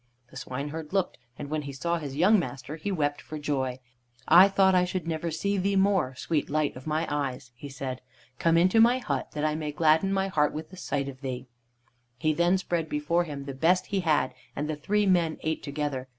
The 0.31 0.35
swineherd 0.35 0.93
looked, 0.93 1.19
and 1.37 1.51
when 1.51 1.61
he 1.61 1.71
saw 1.73 1.99
his 1.99 2.15
young 2.15 2.39
master 2.39 2.75
he 2.75 2.91
wept 2.91 3.21
for 3.21 3.37
joy. 3.37 3.77
"I 4.27 4.47
thought 4.47 4.73
I 4.73 4.83
should 4.83 5.07
never 5.07 5.29
see 5.29 5.59
thee 5.59 5.75
more, 5.75 6.15
sweet 6.15 6.49
light 6.49 6.75
of 6.75 6.87
my 6.87 7.05
eyes," 7.07 7.51
he 7.53 7.69
said. 7.69 8.01
"Come 8.39 8.57
into 8.57 8.81
my 8.81 8.97
hut, 8.97 9.33
that 9.33 9.45
I 9.45 9.53
may 9.53 9.71
gladden 9.71 10.11
my 10.11 10.27
heart 10.27 10.53
with 10.53 10.71
the 10.71 10.75
sight 10.75 11.07
of 11.07 11.21
thee." 11.21 11.45
He 12.17 12.33
then 12.33 12.57
spread 12.57 12.89
before 12.89 13.25
him 13.25 13.45
the 13.45 13.53
best 13.53 13.85
he 13.93 13.99
had, 13.99 14.33
and 14.55 14.67
the 14.67 14.75
three 14.75 15.05
men 15.05 15.37
ate 15.43 15.61
together. 15.61 16.07